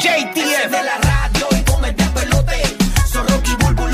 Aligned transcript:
JTF 0.00 0.70
de 0.70 0.84
la 0.84 0.96
radio 0.98 1.48
y 1.58 1.64
con 1.64 1.84
el 1.84 1.96
despelote. 1.96 2.62
Son 3.10 3.26
Rocky 3.26 3.56
Bulbo 3.56 3.87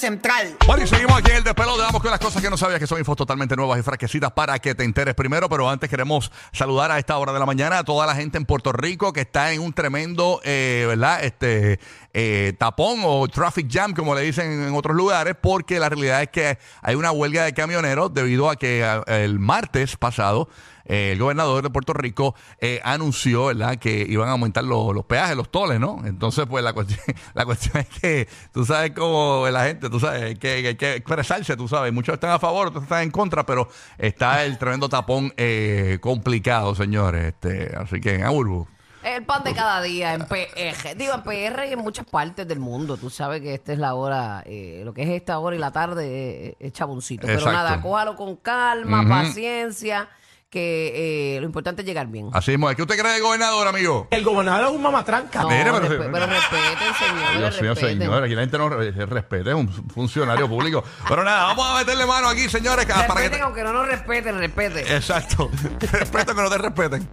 Central. 0.00 0.56
Bueno, 0.66 0.82
y 0.82 0.86
seguimos 0.86 1.18
aquí 1.18 1.30
en 1.30 1.36
el 1.36 1.44
despelote. 1.44 1.82
Vamos 1.82 2.00
con 2.00 2.10
las 2.10 2.18
cosas 2.18 2.40
que 2.40 2.48
no 2.48 2.56
sabías 2.56 2.80
que 2.80 2.86
son 2.86 2.98
infos 2.98 3.16
totalmente 3.16 3.54
nuevas 3.54 3.78
y 3.78 3.82
fresquecitas 3.82 4.32
para 4.32 4.58
que 4.58 4.74
te 4.74 4.82
enteres 4.82 5.14
primero. 5.14 5.48
Pero 5.48 5.68
antes 5.68 5.90
queremos 5.90 6.32
saludar 6.52 6.90
a 6.90 6.98
esta 6.98 7.18
hora 7.18 7.32
de 7.32 7.38
la 7.38 7.44
mañana 7.44 7.78
a 7.78 7.84
toda 7.84 8.06
la 8.06 8.14
gente 8.14 8.38
en 8.38 8.46
Puerto 8.46 8.72
Rico 8.72 9.12
que 9.12 9.20
está 9.20 9.52
en 9.52 9.60
un 9.60 9.74
tremendo, 9.74 10.40
eh, 10.42 10.86
¿verdad? 10.88 11.22
Este 11.22 11.78
eh, 12.14 12.54
tapón 12.58 13.00
o 13.04 13.28
traffic 13.28 13.70
jam, 13.70 13.92
como 13.92 14.14
le 14.14 14.22
dicen 14.22 14.50
en 14.50 14.74
otros 14.74 14.96
lugares, 14.96 15.36
porque 15.40 15.78
la 15.78 15.90
realidad 15.90 16.22
es 16.22 16.30
que 16.30 16.58
hay 16.80 16.94
una 16.94 17.12
huelga 17.12 17.44
de 17.44 17.52
camioneros 17.52 18.14
debido 18.14 18.48
a 18.48 18.56
que 18.56 18.82
eh, 18.82 19.24
el 19.24 19.38
martes 19.38 19.98
pasado 19.98 20.48
eh, 20.84 21.12
el 21.12 21.18
gobernador 21.18 21.62
de 21.62 21.70
Puerto 21.70 21.92
Rico 21.92 22.34
eh, 22.58 22.80
anunció 22.84 23.46
¿verdad? 23.46 23.76
que 23.76 24.06
iban 24.08 24.28
a 24.28 24.32
aumentar 24.32 24.64
los, 24.64 24.94
los 24.94 25.04
peajes, 25.04 25.36
los 25.36 25.50
toles, 25.50 25.80
¿no? 25.80 26.02
Entonces, 26.04 26.46
pues 26.48 26.62
la 26.64 26.72
cuestión, 26.72 27.00
la 27.34 27.44
cuestión 27.44 27.78
es 27.78 27.88
que 27.88 28.28
tú 28.52 28.64
sabes 28.64 28.92
cómo 28.92 29.46
la 29.50 29.64
gente, 29.64 29.90
tú 29.90 30.00
sabes, 30.00 30.22
hay 30.22 30.36
que, 30.36 30.48
hay 30.48 30.74
que 30.76 30.94
expresarse, 30.96 31.56
tú 31.56 31.68
sabes. 31.68 31.92
Muchos 31.92 32.14
están 32.14 32.30
a 32.30 32.38
favor, 32.38 32.68
otros 32.68 32.84
están 32.84 33.02
en 33.02 33.10
contra, 33.10 33.44
pero 33.44 33.68
está 33.98 34.44
el 34.44 34.58
tremendo 34.58 34.88
tapón 34.88 35.32
eh, 35.36 35.98
complicado, 36.00 36.74
señores. 36.74 37.34
Este, 37.34 37.74
así 37.76 38.00
que, 38.00 38.26
Burbu. 38.26 38.66
El 39.02 39.24
pan 39.24 39.42
de 39.44 39.54
cada 39.54 39.80
día 39.80 40.12
en 40.12 40.26
PR. 40.26 40.94
Digo, 40.94 41.14
en 41.14 41.22
PR 41.22 41.66
y 41.66 41.72
en 41.72 41.78
muchas 41.78 42.04
partes 42.04 42.46
del 42.46 42.60
mundo. 42.60 42.98
Tú 42.98 43.08
sabes 43.08 43.40
que 43.40 43.54
esta 43.54 43.72
es 43.72 43.78
la 43.78 43.94
hora, 43.94 44.42
eh, 44.44 44.82
lo 44.84 44.92
que 44.92 45.02
es 45.02 45.08
esta 45.08 45.38
hora 45.38 45.56
y 45.56 45.58
la 45.58 45.70
tarde 45.70 46.48
eh, 46.48 46.56
es 46.60 46.72
chaboncito. 46.72 47.26
Pero 47.26 47.38
Exacto. 47.38 47.56
nada, 47.56 47.80
cójalo 47.80 48.14
con 48.14 48.36
calma, 48.36 49.08
paciencia, 49.08 50.08
que 50.50 51.36
eh, 51.36 51.40
lo 51.40 51.46
importante 51.46 51.82
es 51.82 51.86
llegar 51.86 52.08
bien. 52.08 52.28
Así 52.32 52.50
mismo. 52.50 52.68
¿Qué 52.74 52.82
usted 52.82 52.98
cree 52.98 53.12
del 53.12 53.22
gobernador, 53.22 53.68
amigo? 53.68 54.08
El 54.10 54.24
gobernador 54.24 54.66
es 54.66 54.72
un 54.72 54.82
mamatranca. 54.82 55.42
No, 55.42 55.48
mire, 55.48 55.62
pero- 55.64 55.78
respe- 55.80 56.10
pero, 56.12 56.26
respeten, 56.26 56.94
señores. 56.98 57.38
Dios 57.38 57.62
mío, 57.62 57.70
respeten. 57.74 57.98
señor, 58.00 58.24
aquí 58.24 58.34
la 58.34 58.40
gente 58.40 58.58
no 58.58 58.68
re- 58.68 58.92
se 58.92 59.06
respete, 59.06 59.50
es 59.50 59.54
un 59.54 59.68
funcionario 59.90 60.48
público. 60.48 60.82
Pero 61.08 61.22
nada, 61.22 61.44
vamos 61.44 61.66
a 61.70 61.78
meterle 61.78 62.04
mano 62.04 62.28
aquí, 62.28 62.48
señores, 62.48 62.84
que- 62.84 62.92
para 62.92 63.06
que 63.06 63.12
Respeten, 63.12 63.38
te- 63.38 63.42
aunque 63.44 63.62
no 63.62 63.72
nos 63.72 63.86
respeten, 63.86 64.38
respeten. 64.38 64.86
Exacto. 64.88 65.50
Respeto 65.92 66.34
que 66.34 66.42
no 66.42 66.50
te 66.50 66.58
respeten. 66.58 67.08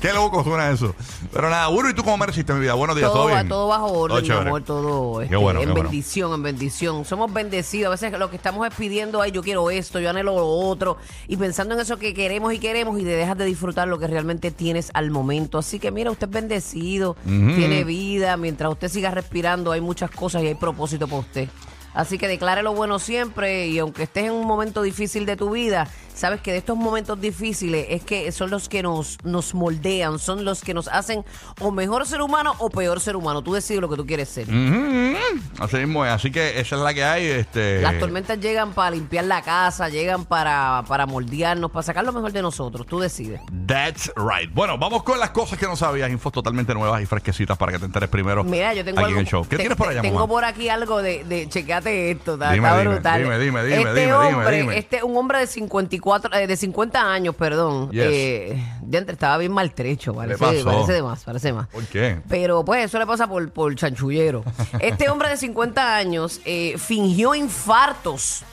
Qué 0.00 0.12
loco 0.12 0.44
suena 0.44 0.70
eso. 0.70 0.94
Pero 1.32 1.48
nada, 1.48 1.70
Uru, 1.70 1.88
¿y 1.88 1.94
tú 1.94 2.04
cómo 2.04 2.18
mereciste 2.18 2.52
mi 2.52 2.60
vida? 2.60 2.74
Buenos 2.74 2.94
días, 2.94 3.08
¿todo, 3.08 3.20
todo, 3.22 3.28
va- 3.30 3.36
bien? 3.36 3.48
todo 3.48 3.68
bajo 3.68 3.86
orden, 3.86 4.18
mi 4.20 4.28
chévere. 4.28 4.48
amor, 4.48 4.62
todo 4.64 5.22
este, 5.22 5.34
bueno, 5.36 5.62
en 5.62 5.70
bueno. 5.72 5.82
bendición, 5.88 6.34
en 6.34 6.42
bendición. 6.42 7.04
Somos 7.06 7.32
bendecidos. 7.32 7.86
A 7.86 7.90
veces 7.92 8.18
lo 8.18 8.28
que 8.28 8.36
estamos 8.36 8.66
es 8.68 8.74
pidiendo, 8.74 9.22
ay, 9.22 9.30
yo 9.32 9.42
quiero 9.42 9.70
esto, 9.70 9.98
yo 9.98 10.10
anhelo 10.10 10.34
lo 10.36 10.46
otro, 10.46 10.98
y 11.26 11.38
pensando 11.38 11.74
en 11.74 11.80
eso 11.80 11.98
que 11.98 12.12
queremos 12.12 12.52
y 12.52 12.58
queremos, 12.58 12.81
y 12.98 13.04
te 13.04 13.10
dejas 13.10 13.38
de 13.38 13.44
disfrutar 13.44 13.88
lo 13.88 13.98
que 13.98 14.06
realmente 14.06 14.50
tienes 14.50 14.90
al 14.94 15.10
momento. 15.10 15.58
Así 15.58 15.78
que 15.78 15.90
mira, 15.90 16.10
usted 16.10 16.26
es 16.28 16.32
bendecido, 16.32 17.16
tiene 17.24 17.84
vida, 17.84 18.36
mientras 18.36 18.70
usted 18.72 18.88
siga 18.88 19.10
respirando, 19.10 19.72
hay 19.72 19.80
muchas 19.80 20.10
cosas 20.10 20.42
y 20.42 20.48
hay 20.48 20.54
propósito 20.54 21.06
para 21.06 21.20
usted. 21.20 21.48
Así 21.94 22.16
que 22.18 22.26
declare 22.26 22.62
lo 22.62 22.74
bueno 22.74 22.98
siempre 22.98 23.68
y 23.68 23.78
aunque 23.78 24.04
estés 24.04 24.24
en 24.24 24.32
un 24.32 24.46
momento 24.46 24.82
difícil 24.82 25.26
de 25.26 25.36
tu 25.36 25.50
vida, 25.50 25.88
sabes 26.14 26.40
que 26.40 26.52
de 26.52 26.58
estos 26.58 26.76
momentos 26.76 27.20
difíciles 27.20 27.86
es 27.90 28.02
que 28.04 28.30
son 28.32 28.50
los 28.50 28.68
que 28.68 28.82
nos, 28.82 29.18
nos 29.24 29.54
moldean, 29.54 30.18
son 30.18 30.44
los 30.44 30.60
que 30.62 30.74
nos 30.74 30.88
hacen 30.88 31.24
o 31.60 31.70
mejor 31.70 32.06
ser 32.06 32.20
humano 32.22 32.54
o 32.58 32.70
peor 32.70 33.00
ser 33.00 33.16
humano. 33.16 33.42
Tú 33.42 33.54
decides 33.54 33.80
lo 33.80 33.88
que 33.88 33.96
tú 33.96 34.06
quieres 34.06 34.28
ser. 34.28 34.48
Ujú, 34.48 35.16
Así 35.58 35.76
mismo 35.76 36.04
es. 36.04 36.12
Así 36.12 36.30
que 36.30 36.60
esa 36.60 36.76
es 36.76 36.82
la 36.82 36.94
que 36.94 37.04
hay. 37.04 37.26
Este... 37.26 37.80
Las 37.80 37.98
tormentas 37.98 38.38
llegan 38.40 38.72
para 38.72 38.90
limpiar 38.92 39.24
la 39.24 39.42
casa, 39.42 39.88
llegan 39.88 40.24
para, 40.24 40.84
para 40.86 41.06
moldearnos, 41.06 41.70
para 41.70 41.82
sacar 41.82 42.04
lo 42.04 42.12
mejor 42.12 42.32
de 42.32 42.42
nosotros. 42.42 42.86
Tú 42.86 43.00
decides. 43.00 43.40
That's 43.66 44.12
right. 44.16 44.52
Bueno, 44.52 44.78
vamos 44.78 45.02
con 45.02 45.18
las 45.18 45.30
cosas 45.30 45.58
que 45.58 45.66
no 45.66 45.76
sabías. 45.76 46.10
Infos 46.10 46.32
totalmente 46.32 46.74
nuevas 46.74 47.02
y 47.02 47.06
fresquecitas 47.06 47.56
para 47.56 47.72
que 47.72 47.78
te 47.78 47.84
enteres 47.86 48.08
primero. 48.08 48.44
Mira, 48.44 48.74
yo 48.74 48.84
tengo 48.84 48.98
aquí 49.00 49.06
algo. 49.06 49.18
en 49.20 49.26
el 49.26 49.30
show. 49.30 49.42
¿Qué 49.44 49.56
te- 49.56 49.62
tienes 49.62 49.78
por 49.78 49.88
allá, 49.88 50.02
Tengo 50.02 50.16
mamá? 50.20 50.28
por 50.28 50.44
aquí 50.44 50.68
algo 50.68 51.00
de, 51.02 51.24
de 51.24 51.48
chequeate 51.48 52.10
esto, 52.10 52.34
está, 52.34 52.52
Dime, 52.52 52.66
está 52.68 52.78
dime, 52.80 52.94
brutal. 52.94 53.22
dime, 53.22 53.38
dime, 53.38 53.64
dime, 53.64 53.76
este 53.82 54.00
dime, 54.00 54.12
hombre, 54.14 54.50
dime, 54.50 54.60
dime. 54.62 54.78
este 54.78 55.02
un 55.02 55.16
hombre 55.16 55.38
de 55.38 55.46
54, 55.46 56.01
eh, 56.32 56.46
de 56.46 56.56
50 56.56 57.00
años, 57.00 57.34
perdón. 57.34 57.90
Yes. 57.90 58.02
Eh, 58.04 58.64
entre 58.92 59.12
estaba 59.12 59.38
bien 59.38 59.52
maltrecho, 59.52 60.14
parece, 60.14 60.38
pasó? 60.38 60.64
parece 60.64 60.92
de 60.92 61.02
más, 61.02 61.24
parece 61.24 61.52
más. 61.52 61.68
¿Por 61.68 61.84
qué? 61.86 62.20
Pero 62.28 62.64
pues 62.64 62.84
eso 62.84 62.98
le 62.98 63.06
pasa 63.06 63.26
por, 63.26 63.50
por 63.50 63.74
chanchullero. 63.74 64.44
Este 64.80 65.08
hombre 65.08 65.28
de 65.28 65.36
50 65.36 65.96
años 65.96 66.40
eh, 66.44 66.74
fingió 66.78 67.34
infartos 67.34 68.44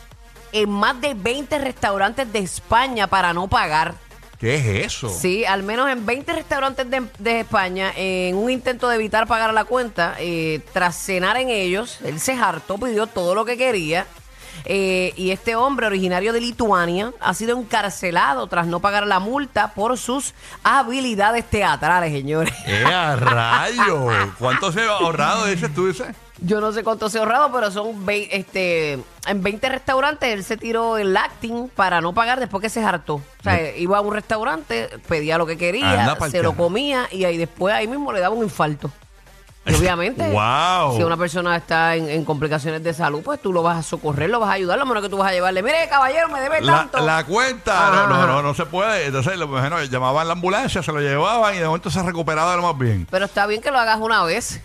en 0.52 0.70
más 0.70 1.00
de 1.02 1.14
20 1.14 1.60
restaurantes 1.60 2.32
de 2.32 2.40
España 2.40 3.08
para 3.08 3.34
no 3.34 3.48
pagar. 3.48 3.96
¿Qué 4.40 4.56
es 4.56 4.86
eso? 4.86 5.10
Sí, 5.10 5.44
al 5.44 5.64
menos 5.64 5.90
en 5.90 6.06
20 6.06 6.32
restaurantes 6.32 6.90
de, 6.90 7.04
de 7.20 7.42
España, 7.42 7.92
en 7.98 8.38
un 8.38 8.50
intento 8.50 8.88
de 8.88 8.96
evitar 8.96 9.28
pagar 9.28 9.54
la 9.54 9.66
cuenta, 9.66 10.16
eh, 10.18 10.62
tras 10.72 10.96
cenar 10.96 11.36
en 11.36 11.50
ellos, 11.50 12.00
él 12.06 12.22
se 12.22 12.34
hartó, 12.34 12.78
pidió 12.78 13.06
todo 13.08 13.36
lo 13.36 13.44
que 13.44 13.58
quería. 13.58 14.08
Eh, 14.66 15.14
y 15.16 15.32
este 15.32 15.56
hombre, 15.56 15.88
originario 15.88 16.34
de 16.34 16.42
Lituania, 16.42 17.12
ha 17.20 17.34
sido 17.34 17.58
encarcelado 17.60 18.48
tras 18.48 18.68
no 18.68 18.80
pagar 18.80 19.08
la 19.08 19.20
multa 19.20 19.74
por 19.74 19.98
sus 19.98 20.34
habilidades 20.64 21.46
teatrales, 21.50 22.12
señores. 22.12 22.54
¡Eh, 22.66 22.84
a 22.86 23.16
rayo! 23.16 24.08
¿Cuánto 24.38 24.72
se 24.72 24.82
ha 24.82 24.90
ahorrado, 24.92 25.46
dices 25.46 25.74
tú, 25.74 25.88
dices? 25.88 26.08
Yo 26.42 26.62
no 26.62 26.72
sé 26.72 26.86
cuánto 26.86 27.10
se 27.10 27.18
ha 27.18 27.22
ahorrado, 27.22 27.52
pero 27.52 27.70
son 27.70 28.06
vei- 28.06 28.30
este, 28.32 28.94
en 29.28 29.44
20 29.44 29.68
restaurantes 29.68 30.34
él 30.34 30.44
se 30.46 30.56
tiró 30.56 30.98
el 30.98 31.18
acting 31.18 31.68
para 31.68 32.00
no 32.00 32.14
pagar 32.14 32.40
después 32.40 32.62
que 32.62 32.70
se 32.70 32.82
hartó. 32.82 33.16
O 33.16 33.44
sea, 33.44 33.76
iba 33.76 33.98
a 33.98 34.02
un 34.02 34.14
restaurante, 34.14 34.88
pedía 35.10 35.38
lo 35.38 35.46
que 35.46 35.58
quería, 35.58 36.06
se 36.32 36.42
lo 36.44 36.56
comía 36.56 37.08
y 37.12 37.26
ahí 37.26 37.36
después 37.36 37.76
ahí 37.76 37.88
mismo 37.90 38.14
le 38.14 38.22
daba 38.22 38.36
un 38.36 38.44
infarto. 38.46 38.90
Y 39.70 39.76
obviamente, 39.80 40.30
Wow. 40.32 40.96
si 40.98 41.04
una 41.04 41.18
persona 41.18 41.56
está 41.56 41.96
en, 41.96 42.10
en 42.10 42.26
complicaciones 42.26 42.84
de 42.84 42.94
salud, 42.94 43.22
pues 43.24 43.42
tú 43.42 43.52
lo 43.54 43.62
vas 43.64 43.78
a 43.78 43.84
socorrer, 43.84 44.30
lo 44.30 44.40
vas 44.40 44.50
a 44.50 44.54
ayudar, 44.54 44.78
lo 44.80 44.86
menos 44.86 45.04
que 45.04 45.10
tú 45.10 45.18
vas 45.18 45.30
a 45.30 45.34
llevarle. 45.34 45.62
Mire, 45.64 45.88
caballero, 45.90 46.30
me 46.30 46.40
debe 46.42 46.62
La, 46.62 46.74
tanto. 46.80 47.00
la 47.06 47.24
cuenta, 47.26 47.90
no, 47.92 48.08
no, 48.08 48.28
no, 48.28 48.42
no 48.42 48.54
se 48.54 48.66
puede. 48.66 49.06
Entonces, 49.08 49.38
lo 49.38 49.46
imagino, 49.46 49.82
llamaban 49.84 50.28
la 50.28 50.34
ambulancia, 50.34 50.82
se 50.84 50.92
lo 50.92 51.00
llevaban 51.00 51.56
y 51.56 51.60
de 51.60 51.66
momento 51.66 51.90
se 51.90 52.02
recuperaba 52.04 52.52
de 52.52 52.58
lo 52.58 52.64
más 52.64 52.78
bien. 52.78 53.08
Pero 53.10 53.26
está 53.26 53.46
bien 53.48 53.62
que 53.62 53.72
lo 53.72 53.80
hagas 53.80 54.00
una 54.00 54.24
vez. 54.24 54.62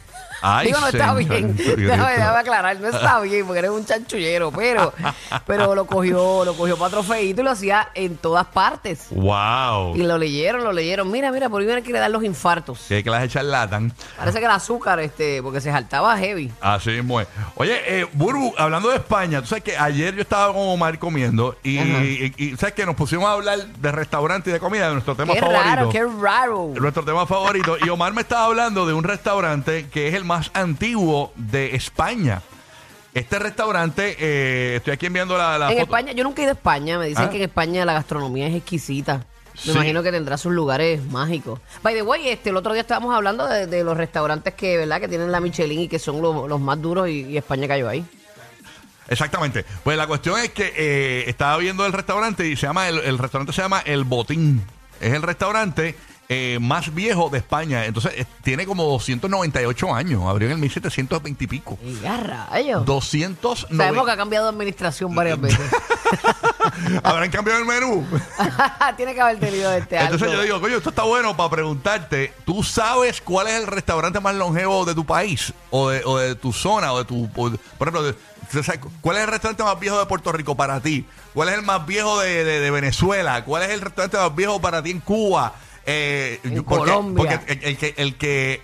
Ay, 0.47 0.66
Digo, 0.66 0.81
no 0.81 0.88
está 0.88 1.15
bien. 1.15 1.56
Déjame, 1.56 2.12
déjame 2.12 2.38
aclarar, 2.38 2.78
no 2.81 2.88
está 2.88 3.19
bien 3.21 3.47
porque 3.47 3.60
eres 3.60 3.71
un 3.71 3.87
chanchullero, 3.87 4.50
pero, 4.53 4.93
pero 5.47 5.75
lo 5.75 5.87
cogió, 5.87 6.44
lo 6.44 6.55
cogió 6.55 6.77
para 6.77 6.91
trofeito 6.91 7.41
y 7.41 7.44
lo 7.44 7.50
hacía 7.50 7.88
en 7.94 8.19
todas 8.19 8.44
partes. 8.47 9.06
¡Wow! 9.10 9.97
Y 9.97 10.03
lo 10.03 10.19
leyeron, 10.19 10.62
lo 10.62 10.72
leyeron. 10.72 11.10
Mira, 11.10 11.32
mira, 11.32 11.49
por 11.49 11.60
ahí 11.60 11.66
viene 11.66 11.82
que 11.82 11.93
le 11.93 11.99
dan 11.99 12.12
los 12.12 12.22
infartos. 12.25 12.84
Que 12.88 13.03
clase 13.03 13.28
charlatan. 13.28 13.93
Parece 14.19 14.38
que 14.38 14.44
el 14.44 14.50
azúcar, 14.50 15.00
este, 15.00 15.43
porque 15.43 15.60
se 15.62 15.71
saltaba 15.72 16.16
heavy. 16.19 16.53
Así 16.61 16.90
mismo 16.90 17.20
es. 17.23 17.29
Oye, 17.55 18.00
eh, 18.00 18.06
Burbu, 18.12 18.55
hablando 18.58 18.90
de 18.90 18.97
España, 18.97 19.40
tú 19.40 19.47
sabes 19.49 19.64
que 19.64 19.79
ayer 19.79 20.14
yo 20.14 20.20
estaba 20.20 20.49
con 20.52 20.62
Omar 20.69 20.99
comiendo 20.99 21.56
y, 21.62 21.79
y- 21.79 22.35
y 22.37 22.56
sabes 22.56 22.75
que 22.75 22.85
nos 22.85 22.97
pusimos 22.97 23.26
a 23.29 23.32
hablar 23.32 23.64
de 23.67 23.93
restaurante 23.93 24.50
y 24.50 24.52
de 24.52 24.61
comida, 24.61 24.88
de 24.88 24.93
nuestro 24.94 25.14
tema 25.17 25.32
Qué 25.32 25.40
favorito. 25.40 25.62
raro, 25.64 25.88
qué 25.88 26.05
raro. 26.20 26.70
Nuestro 26.79 27.02
tema 27.05 27.26
favorito. 27.26 27.76
Y 27.85 27.88
Omar 27.88 28.12
me 28.12 28.20
estaba 28.20 28.44
hablando 28.44 28.85
de 28.87 28.93
un 28.93 29.05
restaurante 29.05 29.87
que 29.88 30.08
es 30.08 30.14
el 30.14 30.25
más 30.25 30.33
antiguo 30.54 31.32
de 31.36 31.75
España. 31.75 32.42
Este 33.12 33.38
restaurante, 33.38 34.16
eh, 34.19 34.76
estoy 34.76 34.92
aquí 34.94 35.06
enviando 35.06 35.38
la, 35.38 35.56
la 35.58 35.66
En 35.69 35.72
foto. 35.78 35.82
España, 35.84 36.12
yo 36.12 36.25
nunca 36.25 36.42
he 36.42 36.44
ido 36.44 36.50
a 36.52 36.54
España. 36.54 36.98
Me 36.98 37.06
dicen 37.06 37.26
Ah. 37.26 37.31
que 37.31 37.36
en 37.36 37.42
España 37.44 37.84
la 37.84 37.92
gastronomía 37.92 38.48
es 38.48 38.54
exquisita. 38.56 39.19
Me 39.54 39.60
Sí. 39.60 39.70
imagino 39.70 40.02
que 40.02 40.10
tendrá 40.10 40.36
sus 40.36 40.52
lugares 40.52 41.00
mágicos. 41.04 41.60
By 41.82 41.94
the 41.94 42.02
way, 42.02 42.28
este, 42.28 42.50
el 42.50 42.56
otro 42.56 42.72
día 42.72 42.81
estábamos 42.82 43.14
hablando 43.14 43.46
de, 43.46 43.69
de 43.69 43.84
los 43.84 43.96
restaurantes 43.96 44.54
que, 44.54 44.78
¿verdad? 44.78 45.00
que 45.00 45.06
tienen 45.06 45.31
la 45.31 45.38
Michelin 45.38 45.82
y 45.82 45.88
que 45.88 46.00
son 46.00 46.20
los, 46.20 46.48
los 46.48 46.60
más 46.60 46.82
duros 46.82 47.08
y, 47.08 47.22
y 47.26 47.37
España 47.37 47.69
cayó 47.69 47.88
ahí. 47.88 48.04
Exactamente. 49.08 49.64
Pues 49.84 49.96
la 49.96 50.06
cuestión 50.06 50.38
es 50.40 50.50
que 50.50 50.72
eh, 50.76 51.25
estaba 51.28 51.56
viendo 51.58 51.84
el 51.87 51.92
restaurante 51.92 52.48
y 52.48 52.56
se 52.56 52.66
llama 52.66 52.88
el, 52.88 52.98
el 52.98 53.19
restaurante 53.19 53.52
se 53.52 53.62
llama 53.62 53.80
El 53.84 54.04
Botín. 54.04 54.62
Es 55.00 55.12
el 55.12 55.22
restaurante 55.22 55.94
eh, 56.29 56.59
más 56.61 56.94
viejo 56.94 57.29
de 57.31 57.38
España. 57.38 57.85
Entonces, 57.85 58.12
eh, 58.17 58.25
tiene 58.43 58.65
como 58.67 58.85
298 58.85 59.94
años. 59.94 60.23
Abrió 60.26 60.49
en 60.49 60.53
el 60.55 60.59
1720 60.59 61.44
y 61.44 61.47
pico. 61.47 61.79
Y 61.85 62.00
ya, 62.00 62.17
rayos. 62.17 62.85
290. 62.87 63.76
Sabemos 63.85 64.06
que 64.06 64.12
ha 64.12 64.17
cambiado 64.17 64.47
de 64.47 64.50
administración 64.50 65.15
varias 65.15 65.41
veces. 65.41 65.61
Habrán 67.03 67.31
cambiado 67.31 67.61
el 67.61 67.67
menú. 67.67 68.06
Tiene 68.97 69.15
que 69.15 69.21
haber 69.21 69.38
tenido 69.38 69.73
este 69.73 69.99
algo. 69.99 70.15
Entonces 70.15 70.37
yo 70.37 70.43
digo, 70.43 70.61
coño, 70.61 70.76
esto 70.79 70.91
está 70.91 71.03
bueno 71.03 71.37
para 71.37 71.50
preguntarte, 71.50 72.32
¿tú 72.44 72.62
sabes 72.62 73.21
cuál 73.21 73.49
es 73.49 73.55
el 73.55 73.67
restaurante 73.67 74.21
más 74.21 74.35
longevo 74.35 74.85
de 74.85 74.94
tu 74.94 75.05
país? 75.05 75.53
O 75.71 75.91
de, 75.91 76.03
o 76.05 76.19
de 76.19 76.35
tu 76.35 76.53
zona, 76.53 76.93
o 76.93 76.99
de 76.99 77.05
tu... 77.05 77.29
o 77.37 77.50
de- 77.50 77.59
por 77.79 77.88
ejemplo, 77.88 78.03
de- 78.03 78.15
¿tú 78.50 78.62
sabes 78.62 78.81
¿cuál 79.00 79.17
es 79.19 79.25
el 79.25 79.29
restaurante 79.31 79.62
más 79.62 79.79
viejo 79.79 79.99
de 79.99 80.06
Puerto 80.06 80.32
Rico 80.32 80.55
para 80.56 80.81
ti? 80.81 81.06
¿Cuál 81.35 81.49
es 81.50 81.55
el 81.56 81.62
más 81.62 81.85
viejo 81.87 82.19
de, 82.21 82.44
de- 82.44 82.61
de 82.61 82.71
Venezuela? 82.71 83.44
¿Cuál 83.44 83.65
es 83.65 83.71
el 83.71 83.81
restaurante 83.81 84.17
más 84.17 84.35
viejo 84.35 84.61
para 84.61 84.82
ti 84.82 84.91
en 84.91 85.00
Cuba? 85.00 85.53
Eh, 85.86 86.40
En 86.44 86.64
porque, 86.64 86.90
Colombia. 86.90 87.40
Porque 87.44 87.52
el, 87.52 87.64
el 87.64 87.76
que... 87.76 87.94
El 87.96 88.14
que 88.16 88.62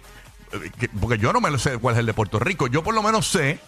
que- 0.79 0.89
porque 1.01 1.17
yo 1.19 1.33
no 1.33 1.41
me 1.41 1.49
lo 1.51 1.59
sé 1.59 1.79
cuál 1.79 1.95
es 1.95 2.01
el 2.01 2.07
de 2.07 2.13
Puerto 2.15 2.41
Rico. 2.41 2.67
Yo 2.67 2.83
por 2.83 2.93
lo 2.93 3.03
menos 3.05 3.27
sé 3.29 3.61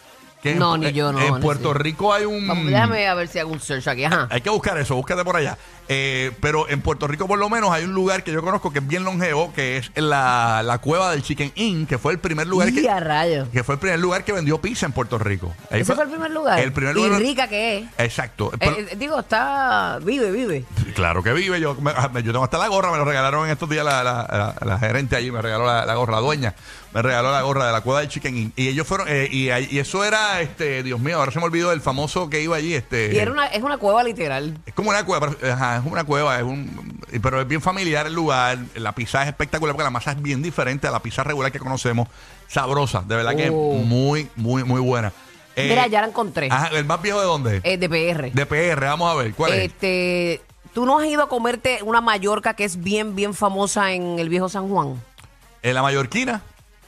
que 0.43 0.53
en- 0.53 0.59
No, 0.59 0.77
ni 0.77 0.93
yo 0.93 1.13
no, 1.13 1.21
en 1.21 1.41
Puerto. 1.41 1.73
Rico 1.73 2.13
hay 2.13 2.25
un... 2.25 2.47
Vamos, 2.47 2.67
déjame 2.67 3.07
a 3.07 3.15
ver 3.15 3.29
si 3.29 3.39
hago 3.39 3.53
un 3.53 3.61
search 3.61 3.87
aquí. 3.89 4.05
Ajá. 4.05 4.27
Hay 4.31 4.41
que 4.41 4.51
buscar 4.51 4.77
eso, 4.79 4.95
búscate 4.97 5.25
por 5.25 5.37
allá. 5.37 5.57
Eh, 5.89 6.31
pero 6.41 6.69
en 6.69 6.81
Puerto 6.81 7.07
Rico, 7.09 7.27
por 7.27 7.39
lo 7.39 7.49
menos, 7.51 7.71
hay 7.71 7.85
un 7.85 7.93
lugar 7.93 8.23
que 8.25 8.33
yo 8.33 8.41
conozco 8.43 8.73
que 8.73 8.79
es 8.79 8.87
bien 8.87 9.05
longevo, 9.05 9.53
que 9.53 9.77
es 9.79 9.91
la, 9.95 10.63
la 10.65 10.79
cueva 10.79 11.11
del 11.11 11.23
Chicken 11.23 11.53
Inn, 11.57 11.87
que 11.87 11.99
fue 11.99 12.13
el 12.13 12.19
primer 12.19 12.47
lugar 12.47 12.69
Y 12.69 12.75
que, 12.83 12.89
a 12.89 12.99
rayos. 13.01 13.49
que 13.51 13.63
fue 13.65 13.75
el 13.75 13.79
primer 13.81 13.99
lugar 13.99 14.25
que 14.25 14.33
vendió 14.33 14.61
pizza 14.61 14.87
en 14.87 14.93
Puerto 14.93 15.19
Rico. 15.19 15.53
Ahí 15.71 15.81
Ese 15.83 15.95
fue 15.95 16.05
el 16.05 16.11
primer 16.11 16.31
lugar. 16.31 16.59
El 16.61 16.73
primer 16.73 16.97
Y 16.97 17.05
lugar. 17.05 17.21
rica 17.21 17.49
que 17.49 17.79
es. 17.79 17.85
Exacto. 17.99 18.53
Pero- 18.59 18.73
Eh, 18.79 18.87
eh, 18.93 18.97
digo, 18.97 19.19
está. 19.21 19.99
Vive, 20.03 20.31
vive. 20.31 20.65
Claro 20.95 21.23
que 21.23 21.33
vive. 21.33 21.61
Yo, 21.61 21.75
me- 21.75 21.93
yo 22.23 22.33
tengo 22.33 22.45
hasta 22.45 22.59
la 22.59 22.69
gorra, 22.69 22.91
me 22.91 22.97
lo 22.97 23.05
regalaron 23.05 23.45
en 23.47 23.53
estos 23.53 23.69
días 23.69 23.85
la, 23.85 24.03
la- 24.05 24.55
la- 24.61 24.67
la 24.67 24.79
gerente 24.79 25.17
allí, 25.17 25.31
me 25.31 25.43
regaló 25.43 25.67
la, 25.67 25.85
la 25.85 25.95
gorra, 25.95 26.13
la 26.15 26.21
dueña, 26.21 26.55
me 26.95 27.03
regaló 27.03 27.33
la 27.33 27.43
gorra 27.43 27.67
de 27.67 27.73
la 27.73 27.81
cueva 27.81 28.01
del 28.01 28.09
Chicken 28.09 28.37
Inn. 28.37 28.53
Y 28.57 28.69
ellos 28.69 28.87
fueron, 28.87 29.07
eh, 29.09 29.29
y, 29.31 29.49
eso 29.79 30.05
era, 30.05 30.41
este, 30.41 30.83
Dios 30.83 31.01
mío, 31.01 31.19
ahora 31.19 31.33
se 31.33 31.39
me 31.39 31.47
olvidó 31.47 31.73
el 31.73 31.81
famoso 31.81 32.29
que 32.29 32.43
iba 32.43 32.57
allí, 32.57 32.75
este. 32.75 33.15
Y 33.15 33.19
era 33.19 33.31
una, 33.31 33.47
es 33.47 33.63
una 33.63 33.79
cueva 33.79 34.03
literal. 34.03 34.59
Es 34.67 34.75
como 34.75 34.91
una 34.91 35.05
cueva, 35.05 35.31
ajá, 35.51 35.79
es 35.79 35.83
una 35.91 36.05
cueva, 36.05 36.37
es 36.37 36.43
un, 36.43 37.01
pero 37.23 37.41
es 37.41 37.49
bien 37.49 37.61
familiar 37.61 38.07
el 38.07 38.15
lugar. 38.15 38.59
La 38.75 38.93
pizza 38.93 39.23
es 39.23 39.29
espectacular 39.29 39.75
porque 39.75 39.85
la 39.85 39.91
masa 39.91 40.13
es 40.13 40.21
bien 40.23 40.43
diferente 40.43 40.87
a 40.87 40.91
la 40.91 41.01
pizza 41.01 41.25
regular 41.25 41.51
que 41.51 41.59
conocemos. 41.59 42.09
Sabrosa, 42.49 43.03
de 43.07 43.17
verdad 43.17 43.35
que 43.35 43.49
Oh. 43.51 43.75
muy, 43.79 44.29
muy, 44.37 44.63
muy 44.65 44.81
buena. 44.81 45.13
Eh, 45.57 45.69
Mira, 45.69 45.87
ya 45.87 46.03
la 46.03 46.09
encontré. 46.09 46.49
Ajá, 46.51 46.69
¿El 46.77 46.85
más 46.85 47.01
viejo 47.01 47.21
de 47.21 47.27
dónde? 47.27 47.61
Eh, 47.65 47.77
de 47.79 47.89
PR. 47.89 48.31
de 48.33 48.47
PR, 48.47 48.87
vamos 48.87 49.11
a 49.11 49.15
ver, 49.15 49.35
¿cuál 49.35 49.53
es? 49.55 49.65
Este. 49.65 50.43
¿Tú 50.75 50.87
no 50.87 50.99
has 50.99 51.07
ido 51.07 51.23
a 51.23 51.29
comerte 51.29 51.81
una 51.83 52.01
Mallorca 52.01 52.55
que 52.55 52.65
es 52.65 52.83
bien, 52.83 53.15
bien 53.15 53.35
famosa 53.35 53.93
en 53.93 54.19
el 54.19 54.31
viejo 54.31 54.49
San 54.49 54.69
Juan? 54.71 55.03
¿En 55.63 55.75
la 55.75 55.83
Mallorquina? 55.83 56.43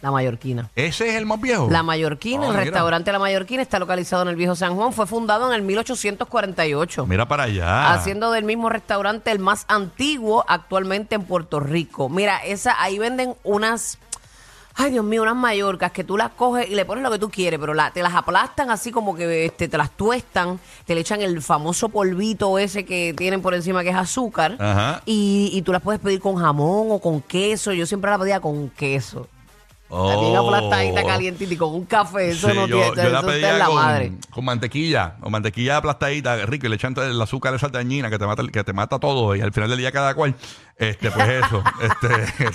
La 0.04 0.10
Mallorquina. 0.10 0.70
¿Ese 0.76 1.08
es 1.08 1.14
el 1.14 1.24
más 1.24 1.40
viejo? 1.40 1.68
La 1.70 1.82
Mallorquina, 1.82 2.44
el 2.44 2.50
mira. 2.52 2.64
restaurante 2.64 3.10
La 3.10 3.18
Mallorquina 3.18 3.62
está 3.62 3.78
localizado 3.78 4.22
en 4.22 4.28
el 4.28 4.36
viejo 4.36 4.54
San 4.54 4.76
Juan. 4.76 4.92
Fue 4.92 5.06
fundado 5.06 5.48
en 5.48 5.54
el 5.54 5.62
1848. 5.62 7.06
Mira 7.06 7.26
para 7.26 7.44
allá. 7.44 7.92
Haciendo 7.94 8.30
del 8.30 8.44
mismo 8.44 8.68
restaurante 8.68 9.30
el 9.30 9.38
más 9.38 9.64
antiguo 9.68 10.44
actualmente 10.46 11.14
en 11.14 11.24
Puerto 11.24 11.58
Rico. 11.60 12.08
Mira, 12.08 12.38
esa 12.44 12.80
ahí 12.82 12.98
venden 12.98 13.34
unas. 13.44 13.98
Ay, 14.76 14.90
Dios 14.90 15.04
mío, 15.04 15.22
unas 15.22 15.36
mallorcas 15.36 15.92
que 15.92 16.02
tú 16.02 16.16
las 16.16 16.30
coges 16.32 16.68
y 16.68 16.74
le 16.74 16.84
pones 16.84 17.04
lo 17.04 17.10
que 17.12 17.20
tú 17.20 17.30
quieres, 17.30 17.60
pero 17.60 17.74
la- 17.74 17.92
te 17.92 18.02
las 18.02 18.12
aplastan 18.12 18.70
así 18.72 18.90
como 18.90 19.14
que 19.14 19.44
este, 19.46 19.68
te 19.68 19.78
las 19.78 19.90
tuestan, 19.92 20.58
te 20.84 20.96
le 20.96 21.00
echan 21.02 21.22
el 21.22 21.40
famoso 21.42 21.88
polvito 21.90 22.58
ese 22.58 22.84
que 22.84 23.14
tienen 23.16 23.40
por 23.40 23.54
encima 23.54 23.84
que 23.84 23.90
es 23.90 23.96
azúcar 23.96 24.56
Ajá. 24.58 25.00
y, 25.06 25.50
y 25.52 25.62
tú 25.62 25.70
las 25.70 25.80
puedes 25.80 26.00
pedir 26.00 26.18
con 26.18 26.34
jamón 26.34 26.88
o 26.90 26.98
con 26.98 27.22
queso. 27.22 27.72
Yo 27.72 27.86
siempre 27.86 28.10
la 28.10 28.18
pedía 28.18 28.40
con 28.40 28.68
queso. 28.70 29.28
Oh. 29.90 30.20
Bien 30.20 30.34
aplastadita, 30.36 31.04
calientita 31.04 31.54
y 31.54 31.56
con 31.56 31.74
un 31.74 31.84
café. 31.84 32.30
Eso 32.30 32.48
Sí, 32.48 32.54
no 32.56 32.66
yo, 32.66 32.76
tiene. 32.76 32.96
yo 32.96 33.02
eso 33.02 33.10
la 33.10 33.18
está 33.20 33.32
pedía 33.32 33.52
en 33.52 33.58
la 33.58 33.66
con, 33.66 33.74
madre. 33.76 34.12
con 34.30 34.44
mantequilla, 34.44 35.16
con 35.20 35.30
mantequilla 35.30 35.76
aplastadita, 35.76 36.36
rico, 36.46 36.66
y 36.66 36.70
le 36.70 36.76
echan 36.76 36.94
el 36.98 37.20
azúcar 37.20 37.54
esa 37.54 37.68
dañina 37.68 38.10
que 38.10 38.18
te 38.18 38.26
mata, 38.26 38.42
que 38.50 38.64
te 38.64 38.72
mata 38.72 38.98
todo, 38.98 39.36
y 39.36 39.40
al 39.40 39.52
final 39.52 39.68
del 39.70 39.78
día 39.78 39.92
cada 39.92 40.14
cual, 40.14 40.34
este, 40.78 41.10
pues 41.10 41.28
eso, 41.28 41.62
este, 41.82 42.52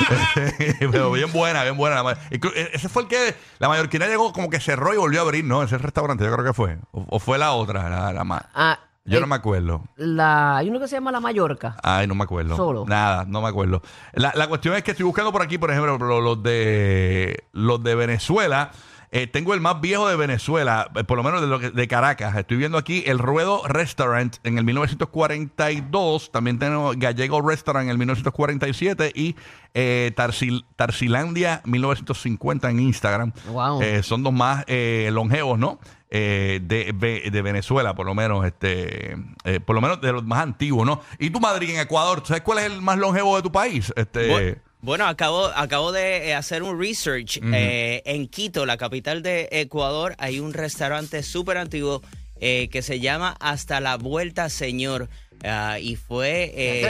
pero 0.90 1.10
bien 1.12 1.30
buena, 1.32 1.62
bien 1.62 1.76
buena. 1.76 2.02
la 2.02 2.12
e- 2.30 2.70
Ese 2.72 2.88
fue 2.88 3.02
el 3.02 3.08
que 3.08 3.34
la 3.58 3.68
mallorquina 3.68 4.06
llegó 4.06 4.32
como 4.32 4.48
que 4.50 4.60
cerró 4.60 4.94
y 4.94 4.96
volvió 4.96 5.20
a 5.20 5.22
abrir, 5.22 5.44
¿no? 5.44 5.62
Ese 5.62 5.78
restaurante, 5.78 6.24
yo 6.24 6.32
creo 6.32 6.44
que 6.44 6.54
fue. 6.54 6.78
O, 6.92 7.04
o 7.10 7.18
fue 7.20 7.38
la 7.38 7.52
otra, 7.52 7.88
la, 7.88 8.12
la 8.12 8.24
ma- 8.24 8.48
Ah, 8.54 8.78
Yo 9.10 9.18
eh, 9.18 9.20
no 9.20 9.26
me 9.26 9.34
acuerdo. 9.36 9.82
la, 9.96 10.56
hay 10.56 10.70
uno 10.70 10.80
que 10.80 10.88
se 10.88 10.96
llama 10.96 11.12
La 11.12 11.20
Mallorca. 11.20 11.76
Ay, 11.82 12.06
no 12.06 12.14
me 12.14 12.24
acuerdo. 12.24 12.56
Solo. 12.56 12.84
Nada, 12.86 13.24
no 13.26 13.42
me 13.42 13.48
acuerdo. 13.48 13.82
La, 14.12 14.32
la 14.34 14.46
cuestión 14.48 14.74
es 14.74 14.82
que 14.82 14.92
estoy 14.92 15.04
buscando 15.04 15.32
por 15.32 15.42
aquí, 15.42 15.58
por 15.58 15.70
ejemplo, 15.70 15.98
lo- 15.98 16.20
los 16.20 16.42
de 16.42 17.44
los 17.52 17.82
de 17.82 17.94
Venezuela. 17.94 18.70
Eh, 19.12 19.26
tengo 19.26 19.54
el 19.54 19.60
más 19.60 19.80
viejo 19.80 20.06
de 20.08 20.14
Venezuela, 20.14 20.88
eh, 20.94 21.02
por 21.02 21.16
lo 21.16 21.24
menos 21.24 21.40
de, 21.40 21.48
lo 21.48 21.58
que- 21.58 21.70
de 21.72 21.88
Caracas. 21.88 22.36
Estoy 22.36 22.58
viendo 22.58 22.78
aquí 22.78 23.02
el 23.06 23.18
Ruedo 23.18 23.66
Restaurant 23.66 24.36
en 24.44 24.56
el 24.56 24.62
1942. 24.64 26.30
También 26.30 26.58
tenemos 26.58 26.96
Gallego 26.96 27.42
Restaurant 27.42 27.84
en 27.86 27.90
el 27.90 27.98
1947 27.98 29.12
y 29.14 29.36
eh, 29.74 30.12
Tarsil- 30.16 30.64
Tarsilandia 30.76 31.60
1950 31.64 32.70
en 32.70 32.80
Instagram. 32.80 33.32
Wow. 33.52 33.82
Eh, 33.82 34.02
son 34.02 34.22
dos 34.22 34.32
más 34.32 34.64
eh, 34.68 35.10
longevos, 35.12 35.58
¿no? 35.58 35.78
Eh, 36.12 36.58
de, 36.62 36.92
de 37.30 37.42
Venezuela, 37.42 37.94
por 37.94 38.04
lo 38.04 38.16
menos, 38.16 38.44
este, 38.44 39.16
eh, 39.44 39.60
por 39.64 39.76
lo 39.76 39.80
menos 39.80 40.00
de 40.00 40.12
los 40.12 40.24
más 40.24 40.40
antiguos, 40.42 40.84
¿no? 40.84 41.00
Y 41.20 41.30
tu 41.30 41.38
Madrid 41.38 41.70
en 41.70 41.78
Ecuador, 41.78 42.22
¿sabes 42.26 42.42
cuál 42.42 42.58
es 42.58 42.64
el 42.64 42.82
más 42.82 42.98
longevo 42.98 43.36
de 43.36 43.42
tu 43.42 43.52
país? 43.52 43.92
Este, 43.94 44.28
Bu- 44.28 44.58
Bueno, 44.82 45.06
acabo, 45.06 45.46
acabo 45.54 45.92
de 45.92 46.30
eh, 46.30 46.34
hacer 46.34 46.64
un 46.64 46.80
research. 46.80 47.38
Eh, 47.54 48.02
en 48.06 48.26
Quito, 48.26 48.66
la 48.66 48.76
capital 48.76 49.22
de 49.22 49.48
Ecuador, 49.52 50.16
hay 50.18 50.40
un 50.40 50.52
restaurante 50.52 51.22
súper 51.22 51.58
antiguo 51.58 52.02
eh, 52.40 52.68
que 52.72 52.82
se 52.82 52.98
llama 52.98 53.36
Hasta 53.38 53.78
la 53.80 53.96
Vuelta, 53.96 54.48
Señor. 54.48 55.08
Ah, 55.44 55.78
y 55.78 55.94
fue... 55.94 56.52
eh. 56.56 56.80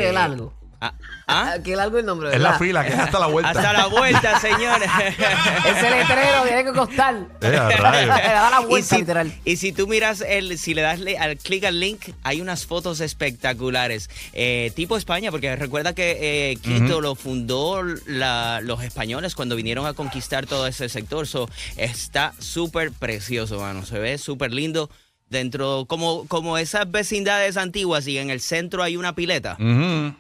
Ah, 0.81 0.93
¿ah? 1.29 1.55
Qué 1.65 1.77
largo 1.77 1.99
el 1.99 2.07
nombre, 2.07 2.35
es 2.35 2.41
la 2.41 2.59
fila, 2.59 2.85
que 2.85 2.93
es 2.93 2.99
hasta 2.99 3.19
la 3.19 3.27
vuelta. 3.27 3.51
Hasta 3.51 3.73
la 3.73 3.87
vuelta, 3.87 4.41
señor. 4.41 4.81
Ese 5.67 5.91
letrero 5.91 6.43
tiene 6.45 6.65
que 6.65 6.73
costar. 6.73 7.15
Eh. 7.41 7.51
Le 7.51 7.57
da 7.57 8.51
la 8.51 8.61
y, 8.63 8.67
vuelta, 8.67 8.89
si, 8.97 9.01
literal. 9.01 9.33
y 9.45 9.57
si 9.57 9.73
tú 9.73 9.87
miras, 9.87 10.21
el, 10.27 10.59
si 10.59 10.75
le 10.75 10.83
das 10.83 10.99
le- 11.01 11.19
al 11.19 11.37
clic 11.37 11.65
al 11.65 11.79
link, 11.81 12.11
hay 12.23 12.41
unas 12.41 12.67
fotos 12.67 13.01
espectaculares. 13.01 14.11
Eh, 14.33 14.73
tipo 14.75 14.97
España, 14.97 15.31
porque 15.31 15.55
recuerda 15.57 15.95
que 15.95 16.51
eh, 16.53 16.57
Quito 16.57 17.01
lo 17.01 17.15
fundó 17.15 17.83
la- 18.07 18.61
los 18.63 18.83
españoles 18.83 19.35
cuando 19.35 19.57
vinieron 19.57 19.87
a 19.87 19.93
conquistar 19.95 20.47
todo 20.47 20.67
ese 20.67 20.89
sector. 20.89 21.27
So, 21.27 21.49
está 21.77 22.33
súper 22.39 22.93
precioso, 22.93 23.61
mano. 23.61 23.85
Se 23.87 23.99
ve 23.99 24.19
súper 24.19 24.53
lindo. 24.53 24.91
Dentro, 25.29 25.85
como, 25.87 26.27
como 26.27 26.59
esas 26.59 26.91
vecindades 26.91 27.57
antiguas 27.57 28.05
y 28.09 28.19
en 28.19 28.31
el 28.31 28.41
centro 28.41 28.83
hay 28.83 28.97
una 28.97 29.15
pileta. 29.15 29.57
Ujú. 29.61 30.13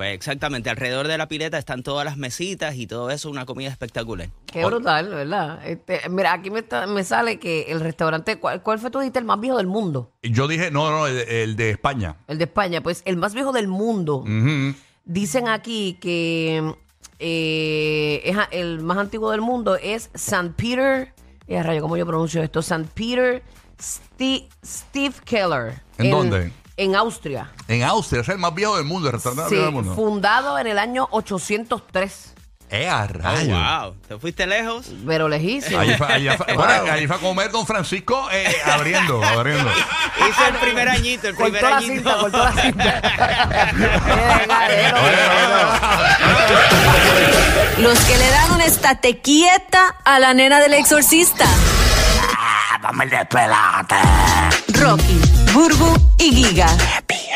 Pues 0.00 0.14
exactamente, 0.14 0.70
alrededor 0.70 1.08
de 1.08 1.18
la 1.18 1.28
pileta 1.28 1.58
están 1.58 1.82
todas 1.82 2.06
las 2.06 2.16
mesitas 2.16 2.74
y 2.76 2.86
todo 2.86 3.10
eso, 3.10 3.28
una 3.28 3.44
comida 3.44 3.68
espectacular. 3.68 4.30
Qué 4.50 4.64
brutal, 4.64 5.10
¿verdad? 5.10 5.60
Este, 5.68 6.00
mira, 6.08 6.32
aquí 6.32 6.50
me, 6.50 6.60
está- 6.60 6.86
me 6.86 7.04
sale 7.04 7.38
que 7.38 7.64
el 7.70 7.80
restaurante, 7.80 8.36
¿cuál, 8.38 8.62
cuál 8.62 8.78
fue 8.78 8.90
tú 8.90 8.98
dijiste 9.00 9.18
el 9.18 9.26
más 9.26 9.38
viejo 9.38 9.58
del 9.58 9.66
mundo? 9.66 10.10
Yo 10.22 10.48
dije, 10.48 10.70
no, 10.70 10.90
no, 10.90 11.06
el, 11.06 11.18
el 11.28 11.54
de 11.54 11.68
España. 11.68 12.16
El 12.28 12.38
de 12.38 12.44
España. 12.44 12.82
Pues 12.82 13.02
el 13.04 13.18
más 13.18 13.34
viejo 13.34 13.52
del 13.52 13.68
mundo. 13.68 14.24
Dicen 15.04 15.48
aquí 15.48 15.98
que 16.00 16.74
eh, 17.18 18.22
es 18.24 18.38
a- 18.38 18.48
el 18.52 18.80
más 18.80 18.96
antiguo 18.96 19.30
del 19.32 19.42
mundo 19.42 19.76
es 19.76 20.08
St. 20.14 20.54
Peter. 20.56 21.12
Eh, 21.46 21.62
rayo, 21.62 21.82
¿cómo 21.82 21.98
yo 21.98 22.06
pronuncio 22.06 22.42
esto? 22.42 22.60
St. 22.60 22.86
Peter 22.94 23.42
Ste- 23.78 24.48
Steve 24.64 25.14
Keller. 25.26 25.82
¿En 25.98 26.10
dónde? 26.10 26.52
En 26.80 26.96
Austria. 26.96 27.50
En 27.68 27.82
Austria, 27.82 28.22
es 28.22 28.28
el 28.30 28.38
más 28.38 28.54
viejo 28.54 28.74
del 28.76 28.86
mundo, 28.86 29.08
el 29.08 29.12
restaurante 29.12 29.42
más 29.42 29.50
Sí, 29.50 29.54
viejo 29.56 29.66
del 29.66 29.74
mundo. 29.74 29.94
fundado 29.94 30.58
en 30.58 30.66
el 30.66 30.78
año 30.78 31.08
803. 31.10 32.32
Eh, 32.70 32.88
a 32.88 33.02
Oh, 33.02 33.06
rayos. 33.12 33.48
wow, 33.82 33.94
¿te 34.08 34.16
fuiste 34.18 34.46
lejos? 34.46 34.86
Pero 35.06 35.28
lejísimo. 35.28 35.78
Allí 35.78 35.92
fue, 35.94 36.06
allí 36.06 36.28
fue- 36.36 36.54
bueno, 36.54 36.72
allí 36.92 37.06
fue 37.06 37.16
a 37.16 37.18
comer 37.18 37.50
Don 37.50 37.66
Francisco 37.66 38.28
eh, 38.32 38.56
abriendo, 38.64 39.22
abriendo. 39.24 39.68
Hice 39.70 40.48
el 40.48 40.54
primer 40.54 40.88
añito, 40.88 41.28
el 41.28 41.34
primer 41.34 41.60
Cortó 41.60 41.68
la 41.68 41.76
añito. 41.76 41.92
cinta, 41.94 42.16
cortó 42.18 42.38
la 42.38 42.52
cinta. 42.52 43.02
Eh. 44.70 44.92
Los 47.82 47.98
que 48.00 48.16
le 48.16 48.30
dan 48.30 48.52
una 48.52 48.64
estate 48.64 49.18
quieta 49.20 49.96
a 50.04 50.18
la 50.18 50.32
nena 50.32 50.60
del 50.60 50.74
exorcista. 50.74 51.44
Dame 52.82 53.04
el 53.04 53.10
despelote. 53.10 53.96
Rocky, 54.80 55.20
Burbu 55.54 55.96
y 56.18 56.32
Giga. 56.32 56.68